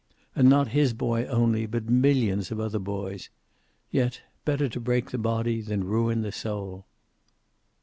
[0.35, 3.29] And not his boy only, but millions of other boys.
[3.91, 6.87] Yet better to break the body than ruin the soul.